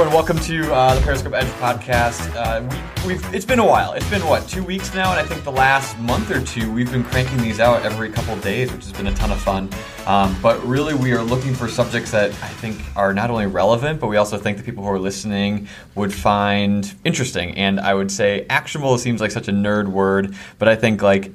[0.00, 0.16] everyone.
[0.16, 2.34] Welcome to uh, the Periscope Edge podcast.
[2.34, 2.62] Uh,
[3.06, 3.92] we, have it's been a while.
[3.92, 6.90] It's been what two weeks now, and I think the last month or two we've
[6.90, 9.68] been cranking these out every couple days, which has been a ton of fun.
[10.06, 14.00] Um, but really, we are looking for subjects that I think are not only relevant,
[14.00, 17.58] but we also think the people who are listening would find interesting.
[17.58, 21.30] And I would say actionable seems like such a nerd word, but I think like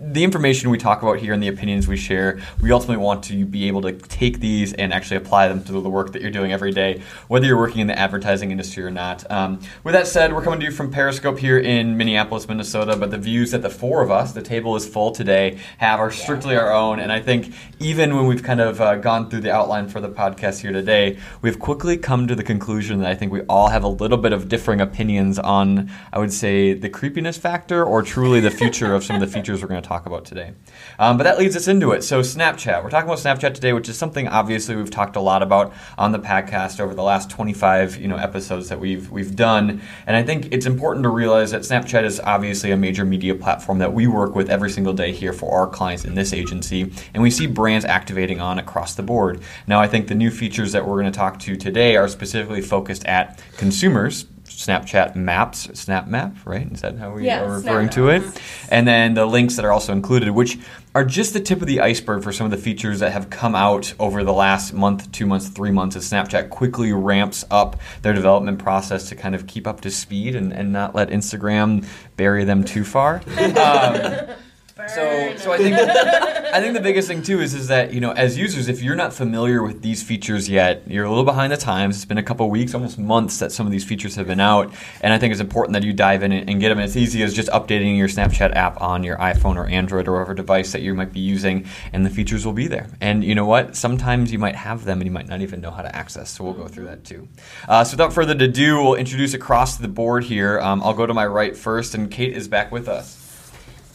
[0.00, 3.44] the information we talk about here and the opinions we share, we ultimately want to
[3.44, 6.52] be able to take these and actually apply them to the work that you're doing
[6.52, 9.28] every day, whether you're working in the advertising industry or not.
[9.30, 13.10] Um, with that said, we're coming to you from Periscope here in Minneapolis, Minnesota, but
[13.10, 16.56] the views that the four of us, the table is full today, have are strictly
[16.56, 17.00] our own.
[17.00, 20.08] And I think even when we've kind of uh, gone through the outline for the
[20.08, 23.84] podcast here today, we've quickly come to the conclusion that I think we all have
[23.84, 28.40] a little bit of differing opinions on, I would say, the creepiness factor or truly
[28.40, 30.52] the future of some of the features we're going to talk about today.
[30.98, 32.02] Um, but that leads us into it.
[32.02, 32.82] So, Snapchat.
[32.82, 36.12] We're talking about Snapchat today, which is something obviously we've talked a lot about on
[36.12, 39.80] the podcast over the last 25 you know episodes that we've we've done.
[40.06, 43.78] And I think it's important to realize that Snapchat is obviously a major media platform
[43.78, 47.22] that we work with every single day here for our clients in this agency, and
[47.22, 49.40] we see brands activating on across the board.
[49.66, 52.60] Now, I think the new features that we're going to talk to today are specifically
[52.62, 56.70] focused at consumers Snapchat Maps, Snap Map, right?
[56.72, 58.22] Is that how we yeah, are referring to it?
[58.70, 60.58] And then the links that are also included, which
[60.94, 63.54] are just the tip of the iceberg for some of the features that have come
[63.54, 68.14] out over the last month, two months, three months as Snapchat quickly ramps up their
[68.14, 72.44] development process to kind of keep up to speed and, and not let Instagram bury
[72.44, 73.22] them too far.
[73.56, 74.28] Um,
[74.76, 78.10] so, so I think I think the biggest thing too is is that you know
[78.10, 81.56] as users, if you're not familiar with these features yet, you're a little behind the
[81.56, 81.96] times.
[81.96, 84.70] It's been a couple weeks, almost months that some of these features have been out,
[85.00, 86.78] and I think it's important that you dive in and get them.
[86.78, 90.34] It's easy as just updating your Snapchat app on your iPhone or Android or whatever
[90.34, 92.90] device that you might be using, and the features will be there.
[93.00, 93.76] And you know what?
[93.76, 96.28] Sometimes you might have them and you might not even know how to access.
[96.30, 97.28] So we'll go through that too.
[97.66, 100.60] Uh, so without further ado, we'll introduce across the board here.
[100.60, 103.25] Um, I'll go to my right first, and Kate is back with us.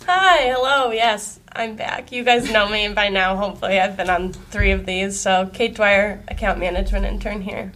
[0.08, 2.12] Hi, hello, yes, I'm back.
[2.12, 3.80] You guys know me by now, hopefully.
[3.80, 5.20] I've been on three of these.
[5.20, 7.72] So, Kate Dwyer, account management intern here.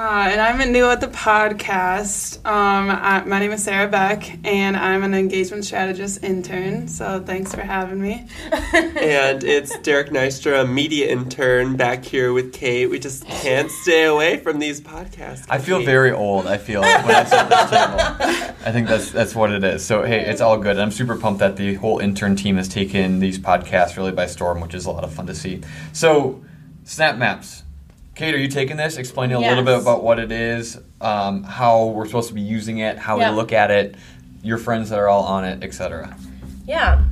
[0.00, 2.36] Uh, and I'm new at the podcast.
[2.46, 6.88] Um, I, my name is Sarah Beck, and I'm an engagement strategist intern.
[6.88, 8.26] So thanks for having me.
[8.50, 12.86] and it's Derek Nystra, media intern, back here with Kate.
[12.86, 15.44] We just can't stay away from these podcasts.
[15.50, 15.84] I feel Kate.
[15.84, 16.46] very old.
[16.46, 18.56] I feel when I sit this table.
[18.64, 19.84] I think that's that's what it is.
[19.84, 20.78] So hey, it's all good.
[20.78, 24.62] I'm super pumped that the whole intern team has taken these podcasts really by storm,
[24.62, 25.60] which is a lot of fun to see.
[25.92, 26.42] So,
[26.84, 27.64] Snap Maps
[28.20, 28.98] Kate, are you taking this?
[28.98, 29.48] Explaining a yes.
[29.48, 33.18] little bit about what it is, um, how we're supposed to be using it, how
[33.18, 33.30] yep.
[33.30, 33.94] we look at it,
[34.42, 36.14] your friends that are all on it, etc.
[36.66, 37.02] Yeah.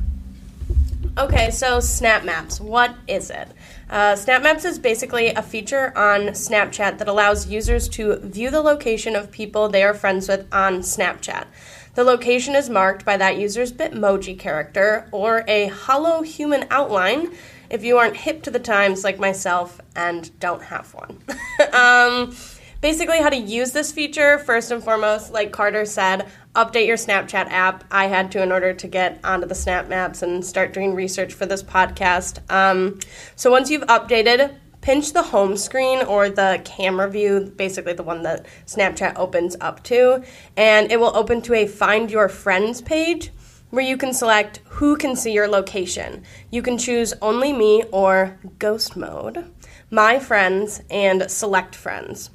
[1.17, 2.61] Okay, so Snap Maps.
[2.61, 3.49] What is it?
[3.89, 8.61] Uh, Snap Maps is basically a feature on Snapchat that allows users to view the
[8.61, 11.47] location of people they are friends with on Snapchat.
[11.95, 17.35] The location is marked by that user's Bitmoji character or a hollow human outline
[17.71, 21.19] if you aren't hip to the times like myself and don't have one.
[21.73, 22.35] um,
[22.81, 27.51] basically, how to use this feature first and foremost, like Carter said, update your Snapchat
[27.51, 27.85] app.
[27.91, 31.35] I had to in order to get onto the Snap Maps and start doing research
[31.35, 32.41] for this podcast.
[32.51, 32.99] Um,
[33.37, 38.23] so once you've updated, pinch the home screen or the camera view, basically the one
[38.23, 40.23] that Snapchat opens up to,
[40.57, 43.31] and it will open to a Find Your Friends page
[43.71, 46.25] where you can select who can see your location.
[46.51, 49.51] You can choose only me or ghost mode,
[49.91, 52.31] my friends, and select friends.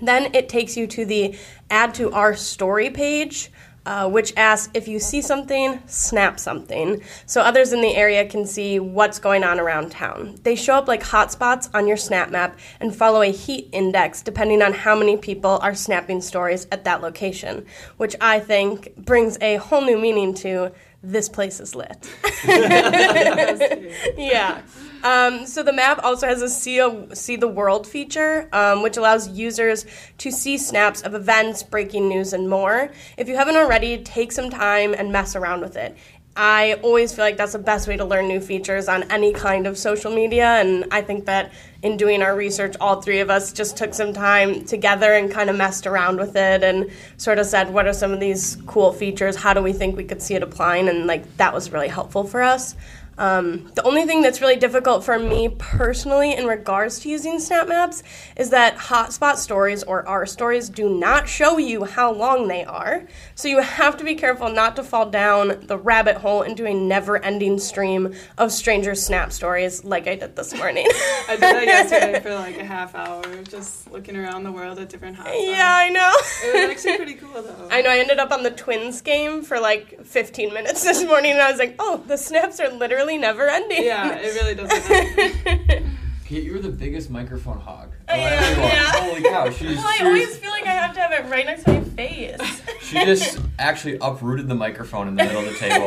[0.00, 1.36] Then it takes you to the
[1.70, 3.50] add to our story page
[3.90, 8.46] uh, which asks if you see something, snap something, so others in the area can
[8.46, 10.36] see what's going on around town.
[10.44, 14.62] They show up like hotspots on your snap map and follow a heat index depending
[14.62, 19.56] on how many people are snapping stories at that location, which I think brings a
[19.56, 20.70] whole new meaning to
[21.02, 22.08] this place is lit.
[24.16, 24.62] yeah.
[25.02, 28.96] Um, so the map also has a see, a see the world feature, um, which
[28.96, 29.86] allows users
[30.18, 32.90] to see snaps of events, breaking news, and more.
[33.16, 35.96] If you haven't already, take some time and mess around with it.
[36.36, 39.66] I always feel like that's the best way to learn new features on any kind
[39.66, 43.52] of social media, and I think that in doing our research, all three of us
[43.52, 47.46] just took some time together and kind of messed around with it and sort of
[47.46, 49.34] said, what are some of these cool features?
[49.34, 50.88] How do we think we could see it applying?
[50.88, 52.76] And like that was really helpful for us.
[53.20, 57.68] Um, the only thing that's really difficult for me personally in regards to using Snap
[57.68, 58.02] Maps
[58.34, 63.06] is that hotspot stories or our stories do not show you how long they are.
[63.34, 66.72] So you have to be careful not to fall down the rabbit hole into a
[66.72, 70.86] never ending stream of stranger Snap stories like I did this morning.
[71.28, 74.88] I did that yesterday for like a half hour, just looking around the world at
[74.88, 75.46] different hotspots.
[75.46, 76.10] yeah, I know.
[76.42, 77.68] It was actually pretty cool though.
[77.70, 81.32] I know I ended up on the Twins game for like 15 minutes this morning,
[81.32, 83.84] and I was like, oh, the snaps are literally never ending.
[83.84, 85.86] Yeah, it really doesn't.
[86.24, 87.89] Kate, you're the biggest microphone hog.
[88.10, 88.16] I
[88.52, 88.92] of yeah.
[89.00, 91.44] Holy cow, she's, well, I she's- always feel like I have to have it right
[91.46, 92.38] next to my face.
[92.82, 95.86] She just actually uprooted the microphone in the middle of the table,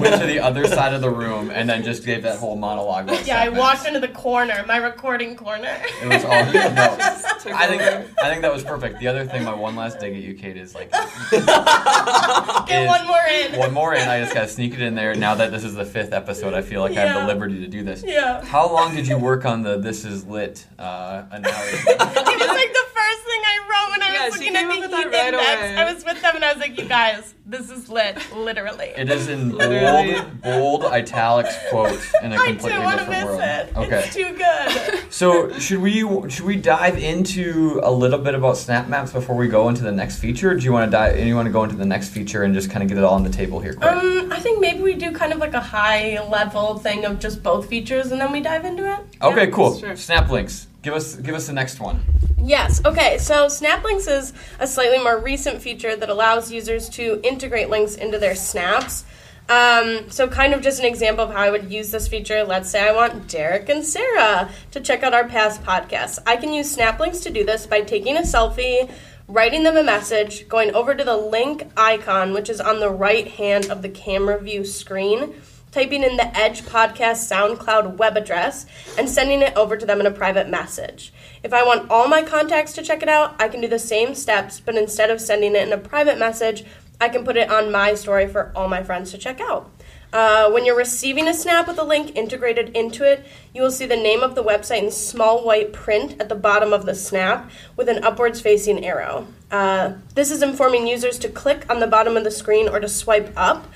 [0.00, 3.10] went to the other side of the room, and then just gave that whole monologue.
[3.24, 5.74] Yeah, I walked into the corner, my recording corner.
[6.02, 6.96] It was all no.
[7.56, 7.82] I think.
[7.82, 8.98] I think that was perfect.
[9.00, 10.90] The other thing, my one last dig at you, Kate, is like
[11.30, 13.58] Get is- one more in.
[13.58, 14.08] one more, in.
[14.08, 15.14] I just gotta sneak it in there.
[15.14, 17.66] Now that this is the fifth episode, I feel like I have the liberty to
[17.66, 18.02] do this.
[18.04, 18.44] Yeah.
[18.44, 21.22] How long did you work on the "This is lit" uh,
[21.62, 22.22] analogy?
[22.32, 24.80] It was like the first thing I wrote when I Yeah, was looking at the
[24.80, 25.34] with heat right index.
[25.62, 25.76] away.
[25.76, 28.92] I was with them and I was like, you guys, this is lit, literally.
[28.96, 33.24] It is in bold, bold italics quote in a completely too want to different miss
[33.24, 33.40] world.
[33.40, 33.76] it.
[33.76, 34.04] Okay.
[34.06, 34.98] It's too good.
[35.12, 36.00] So should we
[36.30, 39.92] should we dive into a little bit about Snap Maps before we go into the
[39.92, 40.54] next feature?
[40.54, 41.18] Do you want to dive?
[41.20, 43.14] You want to go into the next feature and just kind of get it all
[43.14, 43.74] on the table here?
[43.74, 43.90] Quick?
[43.92, 47.42] Um, I think maybe we do kind of like a high level thing of just
[47.42, 49.00] both features and then we dive into it.
[49.20, 49.76] okay, cool.
[49.78, 49.94] sure.
[49.96, 50.66] Snap links.
[50.82, 52.02] Give us give us the next one.
[52.38, 52.84] Yes.
[52.84, 53.18] Okay.
[53.18, 58.18] So SnapLinks is a slightly more recent feature that allows users to integrate links into
[58.18, 59.04] their snaps.
[59.48, 62.44] Um, so, kind of just an example of how I would use this feature.
[62.44, 66.18] Let's say I want Derek and Sarah to check out our past podcasts.
[66.26, 68.90] I can use SnapLinks to do this by taking a selfie,
[69.26, 73.26] writing them a message, going over to the link icon, which is on the right
[73.26, 75.34] hand of the camera view screen,
[75.72, 78.66] typing in the Edge Podcast SoundCloud web address,
[78.96, 81.12] and sending it over to them in a private message.
[81.42, 84.14] If I want all my contacts to check it out, I can do the same
[84.14, 86.64] steps, but instead of sending it in a private message,
[87.00, 89.70] I can put it on my story for all my friends to check out.
[90.12, 93.86] Uh, when you're receiving a snap with a link integrated into it, you will see
[93.86, 97.50] the name of the website in small white print at the bottom of the snap
[97.76, 99.26] with an upwards facing arrow.
[99.50, 102.88] Uh, this is informing users to click on the bottom of the screen or to
[102.88, 103.66] swipe up.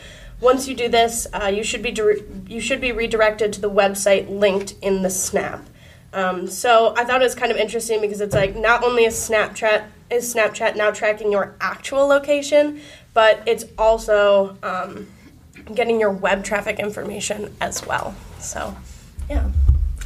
[0.41, 1.95] Once you do this, uh, you should be
[2.47, 5.67] you should be redirected to the website linked in the snap.
[6.13, 9.15] Um, so I thought it was kind of interesting because it's like not only is
[9.15, 12.81] Snapchat is Snapchat now tracking your actual location,
[13.13, 15.09] but it's also um,
[15.75, 18.15] getting your web traffic information as well.
[18.39, 18.77] So,
[19.29, 19.51] yeah,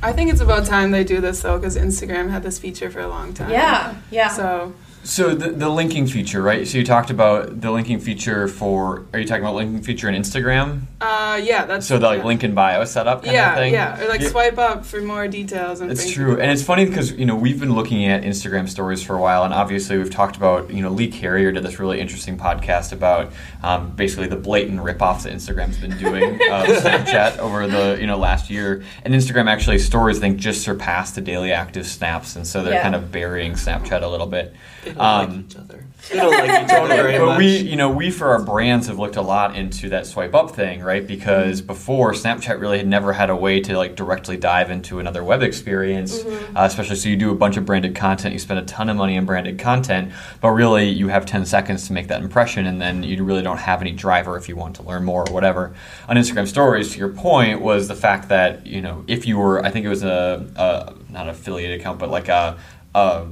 [0.03, 3.01] I think it's about time they do this though, because Instagram had this feature for
[3.01, 3.51] a long time.
[3.51, 4.29] yeah, yeah.
[4.29, 6.69] So So the, the linking feature, right?
[6.69, 9.07] So you talked about the linking feature for.
[9.15, 10.83] Are you talking about linking feature in Instagram?
[11.01, 12.25] uh, yeah, that's So the like yeah.
[12.27, 13.73] link in bio setup kind yeah, of thing.
[13.73, 14.29] yeah, or like Yeah.
[14.29, 15.81] swipe up for more details.
[15.81, 19.03] And It's true, and it's funny because you know we've been looking at Instagram stories
[19.03, 21.99] for a while, and obviously we've talked about you know Lee Carrier did this really
[21.99, 23.33] interesting podcast about
[23.63, 26.39] um, basically the blatant ripoffs that Instagram's been doing of
[26.83, 31.15] Snapchat over the you know last year, and Instagram actually stories I think just surpassed
[31.15, 32.83] the daily active snaps, and so they're Yeah.
[32.83, 34.55] kind of burying Snapchat a little bit.
[34.91, 35.85] They don't Um, like each other.
[36.09, 37.39] They don't like each other very but much.
[37.39, 40.51] we, you know, we for our brands have looked a lot into that swipe up
[40.53, 41.07] thing, right?
[41.07, 45.23] Because before Snapchat really had never had a way to like directly dive into another
[45.23, 48.65] web experience, uh, especially so you do a bunch of branded content, you spend a
[48.65, 50.11] ton of money on branded content,
[50.41, 53.59] but really you have 10 seconds to make that impression, and then you really don't
[53.59, 55.75] have any driver if you want to learn more or whatever.
[56.09, 59.63] On Instagram Stories, to your point, was the fact that you know if you were,
[59.65, 62.59] I think it was a, a not affiliate account, but like a,
[62.95, 63.27] a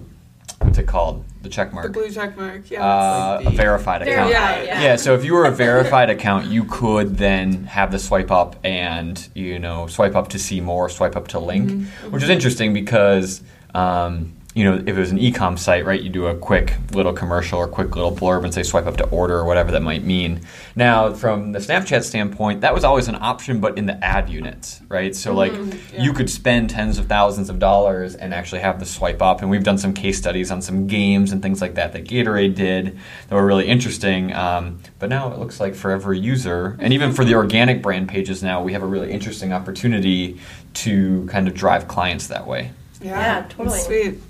[0.61, 2.71] what's it called, the check mark The blue check mark.
[2.71, 2.85] Yeah.
[2.85, 4.31] uh, like a verified account.
[4.31, 4.83] Verified, Yeah.
[4.83, 8.57] Yeah, so if you were a verified account, you could then have the swipe up
[8.65, 12.11] and you know swipe up to see more, swipe up to link, Mm-hmm.
[12.11, 13.43] which is interesting because
[13.75, 17.13] um, you know if it was an e-com site, right, you do a quick little
[17.13, 20.03] commercial or quick little blurb and say swipe up to order or whatever that might
[20.03, 20.41] mean.
[20.75, 24.81] Now, from the Snapchat standpoint, that was always an option, but in the ad units,
[24.89, 25.15] right?
[25.15, 26.03] So like yeah.
[26.03, 29.43] you could spend tens of thousands of dollars and actually have the swipe up.
[29.43, 32.57] And we've done some case studies on some games and things like that that Gatorade
[32.57, 32.99] did
[33.29, 34.33] that were really interesting.
[34.33, 38.09] Um, but now it looks like for every user, and even for the organic brand
[38.09, 40.41] pages now, we have a really interesting opportunity
[40.75, 42.73] to kind of drive clients that way.
[43.01, 43.11] yeah.
[43.11, 43.79] Yeah, that's totally.
[43.79, 44.21] Sweet.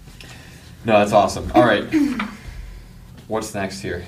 [0.89, 1.53] No, that's awesome.
[1.55, 1.85] All right.
[3.29, 4.07] What's next here?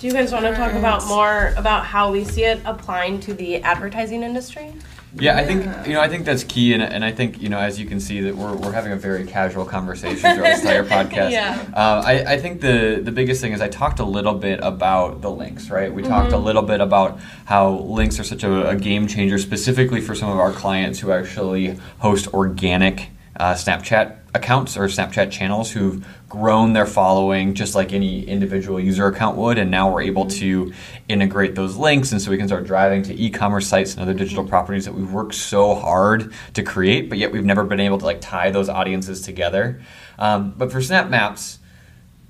[0.00, 3.34] Do you guys want to talk about more about how we see it applying to
[3.34, 4.72] the advertising industry?
[5.14, 7.58] Yeah, I think you know I think that's key, and, and I think you know
[7.58, 10.84] as you can see that we're, we're having a very casual conversation throughout this entire
[11.04, 11.32] podcast.
[11.32, 11.70] Yeah.
[11.74, 15.20] Uh, I, I think the the biggest thing is I talked a little bit about
[15.20, 15.92] the links, right?
[15.92, 20.00] We talked a little bit about how links are such a, a game changer, specifically
[20.00, 25.72] for some of our clients who actually host organic uh, Snapchat accounts or Snapchat channels
[25.72, 30.24] who've grown their following just like any individual user account would, and now we're able
[30.24, 30.72] to
[31.06, 34.42] integrate those links, and so we can start driving to e-commerce sites and other digital
[34.42, 38.06] properties that we've worked so hard to create, but yet we've never been able to
[38.06, 39.82] like tie those audiences together.
[40.18, 41.58] Um, but for Snap Maps,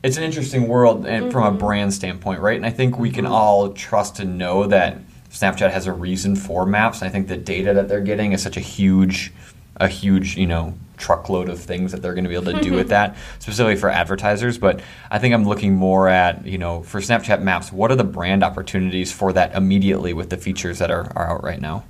[0.03, 2.57] it's an interesting world and from a brand standpoint, right?
[2.57, 4.99] And I think we can all trust and know that
[5.31, 7.03] Snapchat has a reason for maps.
[7.03, 9.33] And I think the data that they're getting is such a huge,
[9.77, 12.73] a huge, you know, truckload of things that they're going to be able to do
[12.73, 14.57] with that, specifically for advertisers.
[14.57, 14.81] But
[15.11, 18.43] I think I'm looking more at, you know, for Snapchat Maps, what are the brand
[18.43, 21.85] opportunities for that immediately with the features that are, are out right now?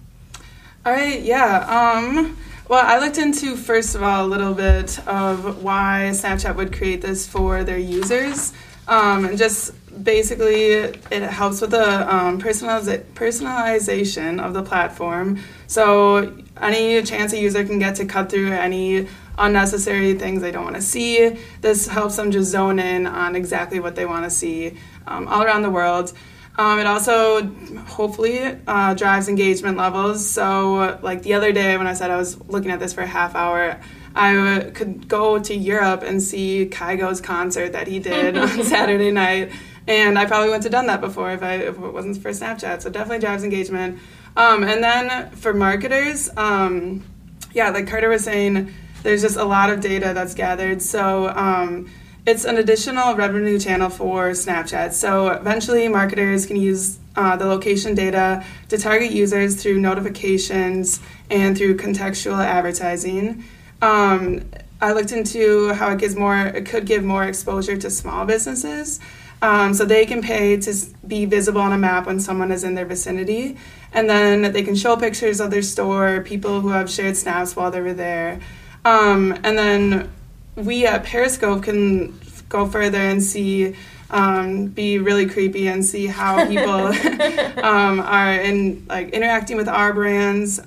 [0.85, 1.59] All right, yeah.
[1.69, 2.37] Um,
[2.69, 7.03] well, I looked into, first of all, a little bit of why Snapchat would create
[7.03, 8.53] this for their users.
[8.89, 9.73] Um, and just
[10.03, 15.39] basically, it helps with the um, personaliza- personalization of the platform.
[15.67, 19.09] So, any chance a user can get to cut through any
[19.39, 23.81] unnecessary things they don't want to see, this helps them just zone in on exactly
[23.81, 26.13] what they want to see um, all around the world.
[26.59, 27.47] Um, it also
[27.87, 30.29] hopefully uh, drives engagement levels.
[30.29, 33.07] So, like the other day when I said I was looking at this for a
[33.07, 33.81] half hour,
[34.15, 39.53] I could go to Europe and see Kygo's concert that he did on Saturday night.
[39.87, 42.83] And I probably wouldn't have done that before if, I, if it wasn't for Snapchat.
[42.83, 43.99] So, definitely drives engagement.
[44.37, 47.05] Um, and then for marketers, um,
[47.53, 50.81] yeah, like Carter was saying, there's just a lot of data that's gathered.
[50.81, 51.91] So, um,
[52.25, 54.93] it's an additional revenue channel for Snapchat.
[54.93, 61.01] So eventually, marketers can use uh, the location data to target users through notifications
[61.31, 63.45] and through contextual advertising.
[63.83, 64.45] Um,
[64.81, 66.37] I looked into how it gives more.
[66.39, 69.01] It could give more exposure to small businesses,
[69.43, 70.75] um, so they can pay to
[71.07, 73.59] be visible on a map when someone is in their vicinity,
[73.93, 77.71] and then they can show pictures of their store, people who have shared snaps while
[77.71, 78.41] they were there,
[78.85, 80.11] um, and then
[80.57, 83.75] we at Periscope can go further and see,
[84.11, 86.71] um, be really creepy and see how people
[87.65, 90.61] um, are in like interacting with our brands.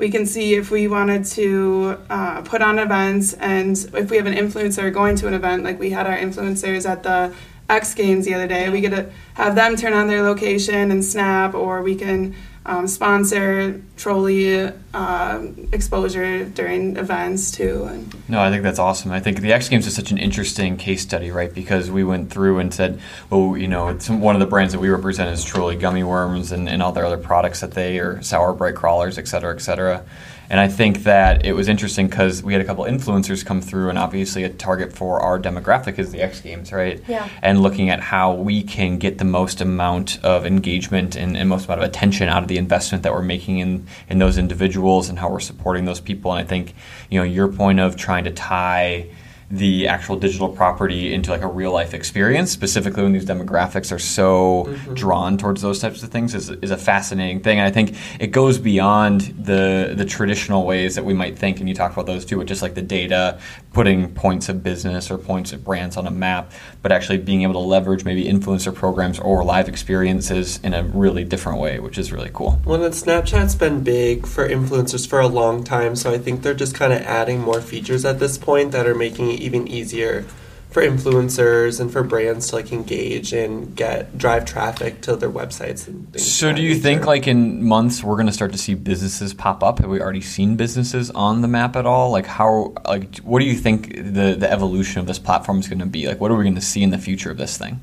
[0.00, 4.24] We can see if we wanted to uh, put on events and if we have
[4.24, 7.34] an influencer going to an event, like we had our influencers at the
[7.68, 11.04] X Games the other day, we get to have them turn on their location and
[11.04, 12.34] snap, or we can
[12.66, 18.06] um, sponsor Trolli uh, exposure during events too.
[18.28, 19.12] No, I think that's awesome.
[19.12, 21.52] I think the X Games is such an interesting case study, right?
[21.52, 23.00] Because we went through and said,
[23.30, 26.68] well, you know, one of the brands that we represent is Trolli Gummy Worms and,
[26.68, 30.04] and all their other products that they are sour Brite crawlers, et cetera, et cetera.
[30.50, 33.88] And I think that it was interesting because we had a couple influencers come through,
[33.88, 37.00] and obviously a target for our demographic is the X Games, right?
[37.06, 37.28] Yeah.
[37.40, 41.66] And looking at how we can get the most amount of engagement and, and most
[41.66, 45.20] amount of attention out of the investment that we're making in, in those individuals and
[45.20, 46.32] how we're supporting those people.
[46.32, 46.74] And I think,
[47.10, 49.06] you know, your point of trying to tie
[49.50, 53.98] the actual digital property into like a real life experience, specifically when these demographics are
[53.98, 54.94] so mm-hmm.
[54.94, 57.58] drawn towards those types of things, is, is a fascinating thing.
[57.58, 61.58] And I think it goes beyond the the traditional ways that we might think.
[61.58, 63.40] And you talked about those too, with just like the data,
[63.72, 67.54] putting points of business or points of brands on a map, but actually being able
[67.54, 72.12] to leverage maybe influencer programs or live experiences in a really different way, which is
[72.12, 72.60] really cool.
[72.64, 76.54] Well, and Snapchat's been big for influencers for a long time, so I think they're
[76.54, 80.26] just kind of adding more features at this point that are making it even easier
[80.70, 85.88] for influencers and for brands to like engage and get drive traffic to their websites
[85.88, 86.32] and things.
[86.32, 89.34] So, do that you think like in months we're going to start to see businesses
[89.34, 89.80] pop up?
[89.80, 92.10] Have we already seen businesses on the map at all?
[92.10, 92.72] Like, how?
[92.84, 96.06] Like, what do you think the the evolution of this platform is going to be?
[96.06, 97.80] Like, what are we going to see in the future of this thing?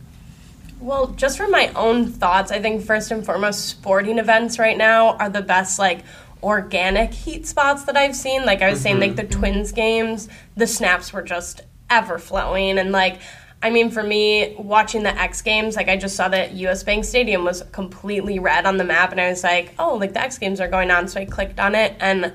[0.79, 5.17] Well, just from my own thoughts, I think first and foremost, sporting events right now
[5.17, 6.03] are the best, like,
[6.44, 8.46] organic heat spots that I've seen.
[8.46, 9.27] Like, I was saying, like, mm-hmm.
[9.27, 12.77] the Twins games, the snaps were just ever flowing.
[12.77, 13.20] And, like,
[13.62, 17.06] I mean, for me, watching the X Games, like, I just saw that US Bank
[17.06, 20.38] Stadium was completely red on the map, and I was like, oh, like, the X
[20.38, 21.08] Games are going on.
[21.08, 22.34] So I clicked on it, and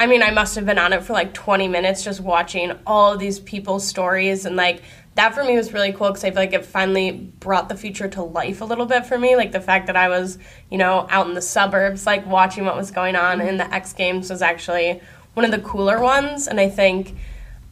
[0.00, 3.12] I mean, I must have been on it for like 20 minutes just watching all
[3.12, 4.46] of these people's stories.
[4.46, 4.82] And like,
[5.20, 8.08] that for me was really cool because I feel like it finally brought the future
[8.08, 9.36] to life a little bit for me.
[9.36, 10.38] Like, the fact that I was,
[10.70, 13.92] you know, out in the suburbs, like watching what was going on in the X
[13.92, 15.00] Games was actually
[15.34, 16.48] one of the cooler ones.
[16.48, 17.16] And I think.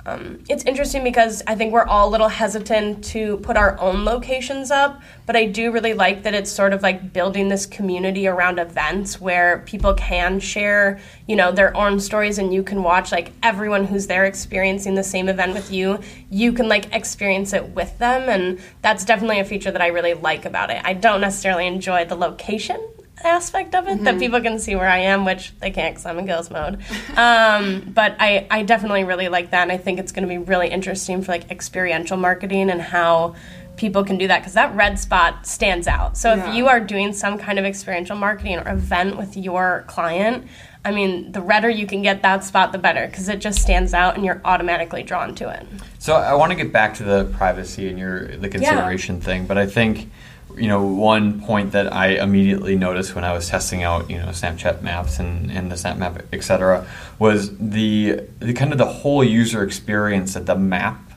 [0.09, 4.05] Um, it's interesting because I think we're all a little hesitant to put our own
[4.05, 8.27] locations up, but I do really like that it's sort of like building this community
[8.27, 13.13] around events where people can share, you know, their own stories and you can watch
[13.13, 15.99] like everyone who's there experiencing the same event with you,
[16.31, 20.15] you can like experience it with them and that's definitely a feature that I really
[20.15, 20.81] like about it.
[20.85, 22.81] I don't necessarily enjoy the location
[23.25, 24.05] aspect of it mm-hmm.
[24.05, 26.79] that people can see where I am, which they can't because I'm in ghost mode.
[27.17, 30.39] Um, but I, I definitely really like that, and I think it's going to be
[30.39, 33.35] really interesting for like experiential marketing and how
[33.77, 36.19] people can do that because that red spot stands out.
[36.19, 36.51] So yeah.
[36.51, 40.47] if you are doing some kind of experiential marketing or event with your client,
[40.85, 43.95] I mean, the redder you can get that spot, the better because it just stands
[43.95, 45.67] out and you're automatically drawn to it.
[45.99, 49.23] So I want to get back to the privacy and your the consideration yeah.
[49.23, 50.11] thing, but I think
[50.59, 54.27] you know, one point that I immediately noticed when I was testing out, you know,
[54.27, 56.87] Snapchat maps and, and the Snap Map, et cetera,
[57.19, 61.09] was the, the kind of the whole user experience that the map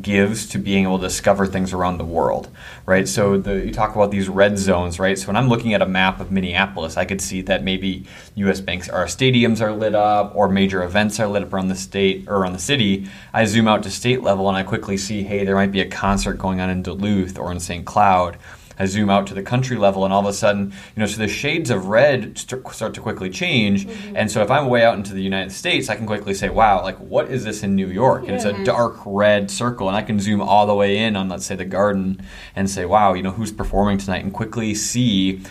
[0.00, 2.48] gives to being able to discover things around the world,
[2.86, 3.06] right?
[3.06, 5.18] So the, you talk about these red zones, right?
[5.18, 8.06] So when I'm looking at a map of Minneapolis, I could see that maybe
[8.36, 8.60] U.S.
[8.60, 12.26] banks or stadiums are lit up, or major events are lit up around the state
[12.26, 13.08] or around the city.
[13.34, 15.88] I zoom out to state level and I quickly see, hey, there might be a
[15.88, 17.84] concert going on in Duluth or in St.
[17.84, 18.38] Cloud
[18.78, 21.18] I zoom out to the country level, and all of a sudden, you know, so
[21.18, 23.86] the shades of red start to quickly change.
[23.86, 24.16] Mm-hmm.
[24.16, 26.82] And so if I'm way out into the United States, I can quickly say, wow,
[26.82, 28.24] like what is this in New York?
[28.24, 31.28] And it's a dark red circle, and I can zoom all the way in on,
[31.28, 32.20] let's say, the garden
[32.56, 35.42] and say, wow, you know, who's performing tonight, and quickly see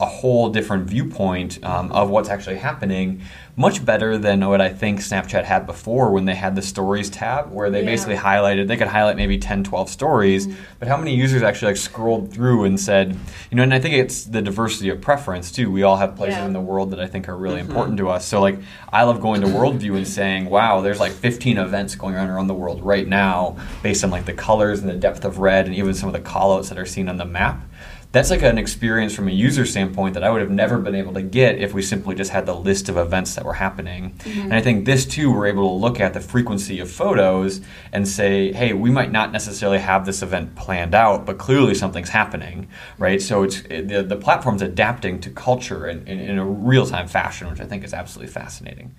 [0.00, 3.20] a whole different viewpoint um, of what's actually happening
[3.56, 7.52] much better than what I think Snapchat had before when they had the stories tab
[7.52, 7.86] where they yeah.
[7.86, 10.56] basically highlighted they could highlight maybe 10 12 stories mm-hmm.
[10.78, 13.16] but how many users actually like scrolled through and said
[13.50, 16.38] you know and I think it's the diversity of preference too we all have places
[16.38, 16.46] yeah.
[16.46, 17.70] in the world that I think are really mm-hmm.
[17.70, 18.58] important to us so like
[18.92, 22.46] I love going to Worldview and saying wow there's like 15 events going on around
[22.46, 25.74] the world right now based on like the colors and the depth of red and
[25.74, 27.62] even some of the callouts that are seen on the map
[28.12, 31.14] that's like an experience from a user standpoint that I would have never been able
[31.14, 34.16] to get if we simply just had the list of events that were happening.
[34.18, 34.40] Mm-hmm.
[34.40, 37.60] And I think this too, we're able to look at the frequency of photos
[37.92, 42.08] and say, hey, we might not necessarily have this event planned out, but clearly something's
[42.08, 42.66] happening,
[42.98, 43.22] right?
[43.22, 47.48] So it's the, the platform's adapting to culture in, in, in a real time fashion,
[47.48, 48.92] which I think is absolutely fascinating.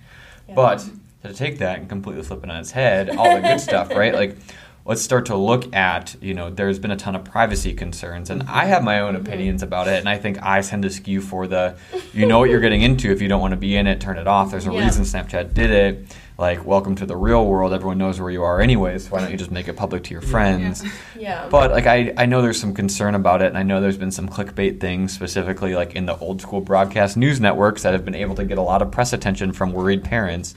[0.48, 0.54] Yeah.
[0.54, 0.88] But
[1.22, 4.14] to take that and completely flip it on its head, all the good stuff, right?
[4.14, 4.38] Like
[4.84, 8.42] let's start to look at you know there's been a ton of privacy concerns and
[8.44, 9.26] i have my own mm-hmm.
[9.26, 11.76] opinions about it and i think i tend to skew for the
[12.12, 14.18] you know what you're getting into if you don't want to be in it turn
[14.18, 14.84] it off there's a yeah.
[14.84, 18.60] reason snapchat did it like welcome to the real world everyone knows where you are
[18.60, 20.90] anyways why don't you just make it public to your friends yeah.
[21.16, 21.48] yeah.
[21.48, 24.10] but like I, I know there's some concern about it and i know there's been
[24.10, 28.16] some clickbait things specifically like in the old school broadcast news networks that have been
[28.16, 30.54] able to get a lot of press attention from worried parents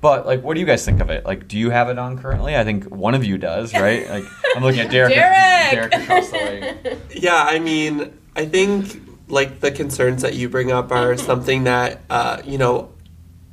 [0.00, 1.24] but like, what do you guys think of it?
[1.26, 2.56] Like, do you have it on currently?
[2.56, 4.08] I think one of you does, right?
[4.08, 4.24] Like,
[4.56, 5.14] I'm looking at Derek.
[5.14, 5.90] Derek.
[5.90, 6.96] Derek across the way.
[7.14, 12.00] Yeah, I mean, I think like the concerns that you bring up are something that
[12.08, 12.92] uh, you know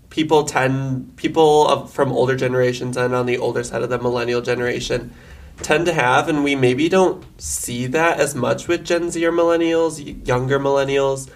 [0.09, 4.41] people tend people of, from older generations and on the older side of the millennial
[4.41, 5.13] generation
[5.61, 9.31] tend to have, and we maybe don't see that as much with Gen Z or
[9.31, 11.29] millennials, younger millennials.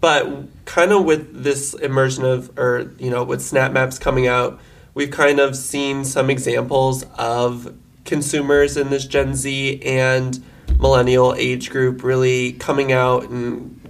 [0.00, 4.60] But kind of with this immersion of, or you know, with Snap Maps coming out,
[4.94, 10.42] we've kind of seen some examples of consumers in this Gen Z and
[10.78, 13.80] millennial age group really coming out and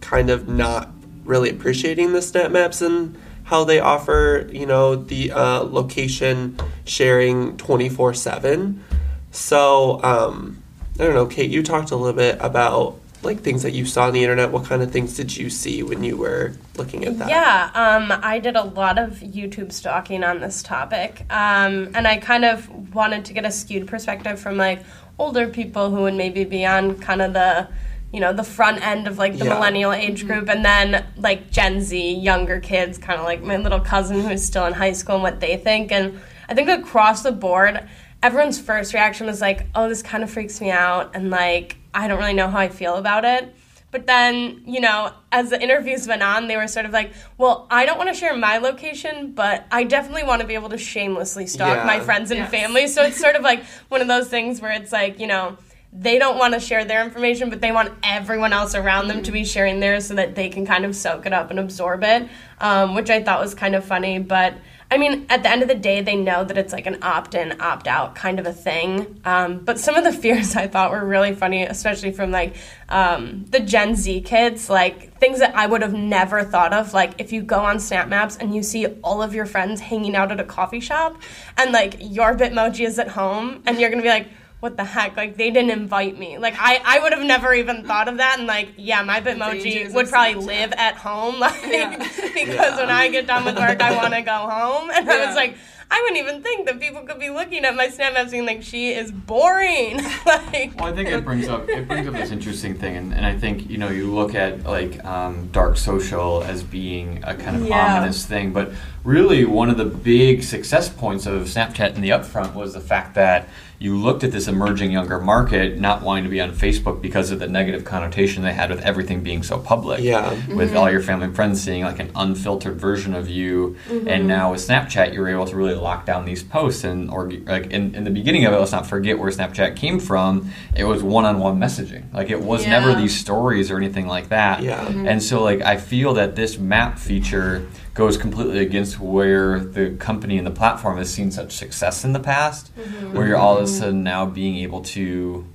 [0.00, 0.90] kind of not
[1.24, 7.56] really appreciating the Snap Maps and how they offer, you know, the uh, location sharing
[7.56, 8.82] 24 7.
[9.30, 10.62] So, um,
[10.98, 14.06] I don't know, Kate, you talked a little bit about like things that you saw
[14.06, 17.18] on the internet what kind of things did you see when you were looking at
[17.18, 22.06] that yeah um, i did a lot of youtube stalking on this topic um, and
[22.06, 24.82] i kind of wanted to get a skewed perspective from like
[25.18, 27.68] older people who would maybe be on kind of the
[28.12, 29.54] you know the front end of like the yeah.
[29.54, 30.28] millennial age mm-hmm.
[30.28, 34.44] group and then like gen z younger kids kind of like my little cousin who's
[34.44, 37.86] still in high school and what they think and i think across the board
[38.22, 42.08] everyone's first reaction was like oh this kind of freaks me out and like I
[42.08, 43.54] don't really know how I feel about it.
[43.90, 47.66] But then, you know, as the interviews went on, they were sort of like, well,
[47.70, 50.76] I don't want to share my location, but I definitely want to be able to
[50.76, 51.86] shamelessly stalk yeah.
[51.86, 52.50] my friends and yes.
[52.50, 52.88] family.
[52.88, 55.56] So it's sort of like one of those things where it's like, you know,
[55.92, 59.32] they don't want to share their information, but they want everyone else around them to
[59.32, 62.28] be sharing theirs so that they can kind of soak it up and absorb it,
[62.60, 64.18] um, which I thought was kind of funny.
[64.18, 66.98] But I mean, at the end of the day, they know that it's like an
[67.02, 69.20] opt in, opt out kind of a thing.
[69.24, 72.54] Um, but some of the fears I thought were really funny, especially from like
[72.88, 76.94] um, the Gen Z kids, like things that I would have never thought of.
[76.94, 80.14] Like if you go on Snap Maps and you see all of your friends hanging
[80.14, 81.16] out at a coffee shop
[81.56, 84.28] and like your Bitmoji is at home and you're going to be like,
[84.60, 85.16] what the heck?
[85.16, 86.38] Like they didn't invite me.
[86.38, 88.38] Like I, I would have never even thought of that.
[88.38, 90.46] And like, yeah, my Bitmoji would probably Snapchat.
[90.46, 91.40] live at home.
[91.40, 91.96] Like Yeah.
[92.34, 94.90] because when I get done with work, I want to go home.
[94.90, 95.56] And I was like,
[95.88, 98.62] I wouldn't even think that people could be looking at my Snap Maps being like,
[98.64, 99.98] she is boring.
[100.26, 103.24] like, Well, I think it brings up it brings up this interesting thing, and, and
[103.24, 107.54] I think you know you look at like um, dark social as being a kind
[107.56, 107.98] of Yeah.
[107.98, 108.72] ominous thing, but
[109.04, 113.14] really one of the big success points of Snapchat in the upfront was the fact
[113.14, 117.30] that you looked at this emerging younger market not wanting to be on Facebook because
[117.30, 120.00] of the negative connotation they had with everything being so public.
[120.02, 120.30] Yeah.
[120.30, 120.76] With mm-hmm.
[120.76, 124.08] all your family and friends seeing like an unfiltered version of you, mm-hmm.
[124.08, 126.84] and now with Snapchat, you were able to really lock down these posts.
[126.84, 130.00] And or like in, in the beginning of it, let's not forget where Snapchat came
[130.00, 130.50] from.
[130.74, 132.12] It was one-on-one messaging.
[132.14, 134.62] Like it was never these stories or anything like that.
[134.62, 134.84] Yeah.
[134.84, 135.06] Mm-hmm.
[135.06, 140.36] And so like I feel that this map feature goes completely against where the company
[140.38, 142.70] and the platform has seen such success in the past,
[143.12, 145.46] where you're all of a sudden now being able to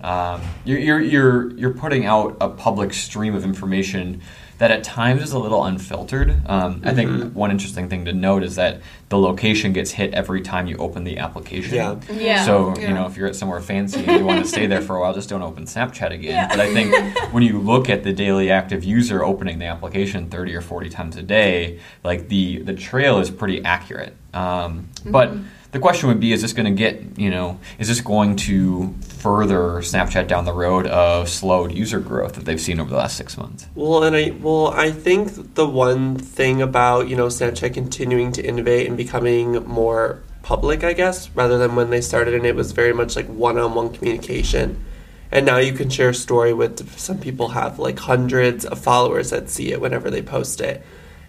[0.00, 4.20] um, you're, you're you're you're putting out a public stream of information
[4.58, 6.40] that at times is a little unfiltered.
[6.46, 10.40] Um, I think one interesting thing to note is that the location gets hit every
[10.42, 11.74] time you open the application.
[11.74, 11.96] Yeah.
[12.12, 12.44] Yeah.
[12.44, 12.88] So Yeah.
[12.88, 15.00] you know if you're at somewhere fancy and you want to stay there for a
[15.00, 16.30] while, just don't open Snapchat again.
[16.32, 16.48] Yeah.
[16.48, 20.54] But I think when you look at the daily active user opening the application 30
[20.54, 24.14] or 40 times a day, like the the trail is pretty accurate.
[24.32, 25.32] Um, But
[25.74, 27.58] the question would be: Is this going to get you know?
[27.80, 32.60] Is this going to further Snapchat down the road of slowed user growth that they've
[32.60, 33.66] seen over the last six months?
[33.74, 38.42] Well, and I well, I think the one thing about you know Snapchat continuing to
[38.42, 42.70] innovate and becoming more public, I guess, rather than when they started, and it was
[42.70, 44.84] very much like one-on-one communication.
[45.32, 49.30] And now you can share a story with some people have like hundreds of followers
[49.30, 50.84] that see it whenever they post it.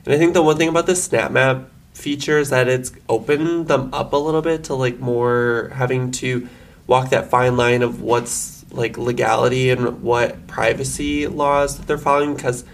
[0.06, 3.68] And I think the one thing about the Snap Map feature is that it's opened
[3.68, 6.48] them up a little bit to like more having to
[6.88, 12.36] walk that fine line of what's like legality and what privacy laws that they're following
[12.36, 12.66] because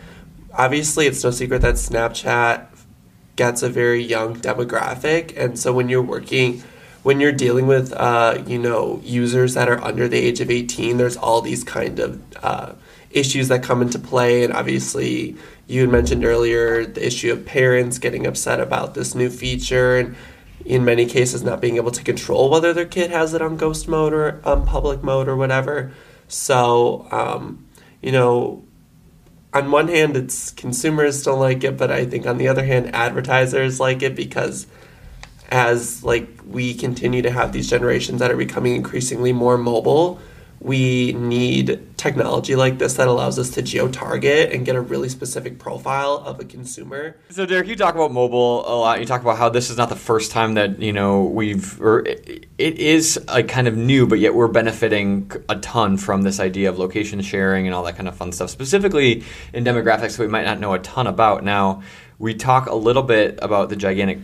[0.54, 2.68] obviously it's no secret that Snapchat
[3.36, 6.62] gets a very young demographic and so when you're working
[7.04, 10.98] when you're dealing with uh, you know users that are under the age of 18
[10.98, 12.74] there's all these kind of uh,
[13.12, 15.38] issues that come into play and obviously
[15.72, 20.16] you had mentioned earlier the issue of parents getting upset about this new feature and
[20.66, 23.88] in many cases not being able to control whether their kid has it on ghost
[23.88, 25.92] mode or on public mode or whatever.
[26.28, 27.68] So um,
[28.02, 28.64] you know
[29.54, 32.96] on one hand, it's consumers don't like it, but I think on the other hand,
[32.96, 34.68] advertisers like it because
[35.50, 40.20] as like we continue to have these generations that are becoming increasingly more mobile,
[40.62, 45.10] we need technology like this that allows us to geo target and get a really
[45.10, 47.18] specific profile of a consumer.
[47.30, 49.00] So, Derek, you talk about mobile a lot.
[49.00, 52.06] You talk about how this is not the first time that you know we've, or
[52.08, 56.40] it, it is a kind of new, but yet we're benefiting a ton from this
[56.40, 58.52] idea of location sharing and all that kind of fun stuff.
[58.52, 61.44] Specifically in demographics, we might not know a ton about.
[61.44, 61.82] Now,
[62.20, 64.20] we talk a little bit about the gigantic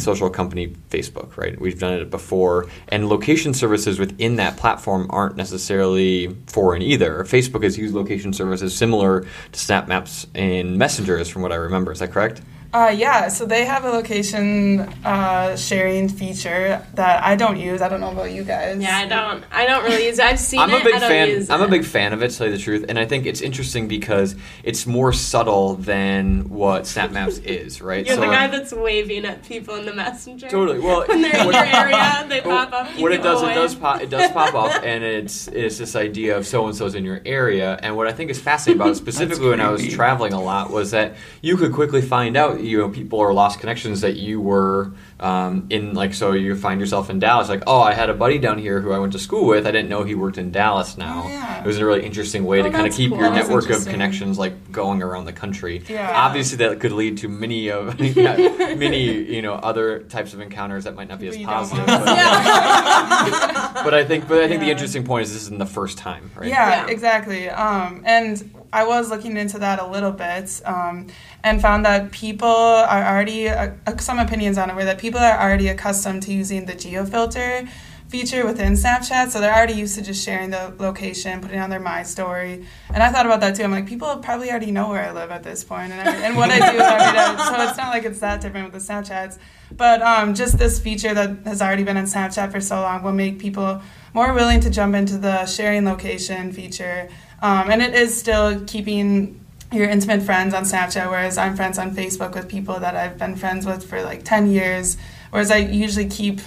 [0.00, 1.60] social company Facebook, right?
[1.60, 7.24] We've done it before, and location services within that platform aren't necessarily foreign either.
[7.24, 11.92] Facebook has used location services similar to Snap Maps and Messengers, from what I remember.
[11.92, 12.42] Is that correct?
[12.72, 17.82] Uh, yeah, so they have a location uh, sharing feature that I don't use.
[17.82, 18.80] I don't know about you guys.
[18.80, 19.42] yeah, I don't.
[19.50, 20.20] I don't really use.
[20.20, 20.24] it.
[20.24, 20.82] I've seen I'm it.
[20.82, 21.46] a big I don't fan.
[21.50, 23.40] I'm a big fan of it, to tell you the truth, and I think it's
[23.40, 28.06] interesting because it's more subtle than what Snap Maps is, right?
[28.06, 30.48] You're the guy that's waving at people in the messenger.
[30.48, 30.78] Totally.
[30.78, 32.86] Well, when they're in what- your area, they Well, pop up.
[33.00, 33.50] what it does, away.
[33.50, 36.76] it does pop, it does pop up, and it's it's this idea of so and
[36.76, 37.80] so's in your area.
[37.82, 40.70] And what I think is fascinating about it, specifically when I was traveling a lot,
[40.70, 44.40] was that you could quickly find out, you know, people or lost connections that you
[44.40, 45.94] were um, in.
[45.94, 48.80] Like, so you find yourself in Dallas, like, oh, I had a buddy down here
[48.80, 49.66] who I went to school with.
[49.66, 50.96] I didn't know he worked in Dallas.
[50.96, 51.60] Now Oh, yeah.
[51.62, 53.18] it was a really interesting way Oh, to kind of keep cool.
[53.20, 55.82] your That's network of connections like going around the country.
[55.88, 56.12] Yeah.
[56.14, 58.36] Obviously, that could lead to many of yeah,
[58.76, 61.86] many you know other types of encounters that might not be as We positive.
[61.86, 63.72] but- Yeah.
[63.84, 66.30] but I think, but I think the interesting point is this isn't the first time,
[66.36, 66.48] right?
[66.48, 66.92] Yeah, Yeah.
[66.92, 67.48] exactly.
[67.50, 71.08] Um, and I was looking into that a little bit um,
[71.42, 75.40] and found that people are already, uh, some opinions on it were that people are
[75.40, 77.66] already accustomed to using the geo filter
[78.10, 81.78] feature within Snapchat, so they're already used to just sharing the location, putting on their
[81.78, 82.66] My Story.
[82.92, 83.62] And I thought about that too.
[83.62, 86.36] I'm like, people probably already know where I live at this point and, every, and
[86.36, 87.44] what I do every day.
[87.44, 89.38] So it's not like it's that different with the Snapchats.
[89.76, 93.12] But um, just this feature that has already been on Snapchat for so long will
[93.12, 93.80] make people
[94.12, 97.08] more willing to jump into the sharing location feature.
[97.42, 99.40] Um, and it is still keeping
[99.72, 103.36] your intimate friends on Snapchat, whereas I'm friends on Facebook with people that I've been
[103.36, 104.96] friends with for like 10 years.
[105.30, 106.40] Whereas I usually keep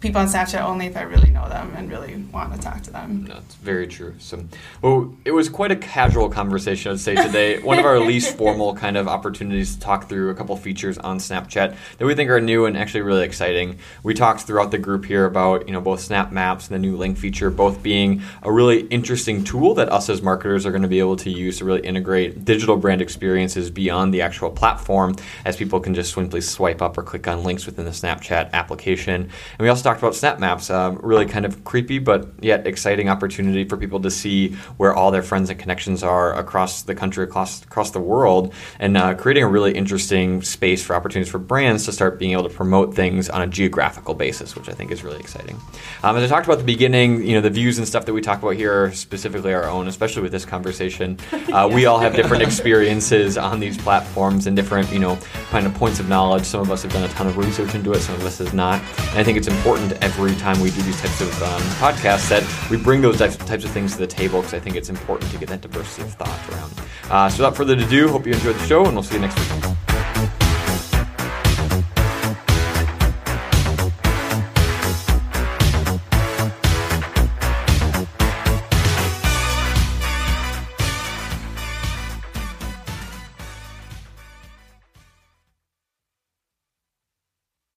[0.00, 2.90] people on Snapchat only if I really know them and really want to talk to
[2.90, 3.24] them.
[3.26, 4.14] That's very true.
[4.18, 4.44] So,
[4.80, 7.60] well, it was quite a casual conversation, I'd say today.
[7.62, 11.18] One of our least formal kind of opportunities to talk through a couple features on
[11.18, 13.78] Snapchat that we think are new and actually really exciting.
[14.02, 16.96] We talked throughout the group here about you know both Snap Maps and the new
[16.96, 20.88] link feature, both being a really interesting tool that us as marketers are going to
[20.88, 25.56] be able to use to really integrate digital brand experiences beyond the actual platform, as
[25.56, 29.22] people can just simply swipe up or click on links within the Snapchat application.
[29.22, 33.08] And we also talked about Snap Maps, um, really kind of creepy but yet exciting
[33.08, 37.24] opportunity for people to see where all their friends and connections are across the country,
[37.24, 41.86] across across the world, and uh, creating a really interesting space for opportunities for brands
[41.86, 45.02] to start being able to promote things on a geographical basis, which I think is
[45.02, 45.58] really exciting.
[46.02, 48.12] Um, as I talked about at the beginning, you know, the views and stuff that
[48.12, 51.18] we talk about here are specifically our own, especially with this conversation.
[51.48, 55.16] Uh, we all have different experiences on these platforms and different, you know,
[55.48, 56.44] kind of points of knowledge.
[56.44, 58.52] Some of us have done a ton of research into it, some of us has
[58.52, 58.82] not.
[58.98, 62.28] And I think it's important important every time we do these types of um, podcasts
[62.28, 65.30] that we bring those types, of things to the table because I think it's important
[65.32, 66.72] to get that diversity of thought around.
[67.10, 69.38] Uh, so without further ado, hope you enjoyed the show, and we'll see you next
[69.38, 69.87] week.